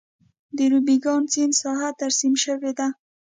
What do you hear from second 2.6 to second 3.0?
ده.